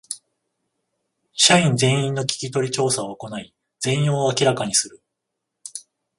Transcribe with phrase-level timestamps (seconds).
[1.33, 4.99] 社員全員の聞き取り調査を行い全容を明らかにする